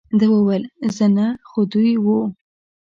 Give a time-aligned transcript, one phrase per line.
[0.19, 0.63] ده وویل،
[0.95, 2.17] زه نه، خو دی وو.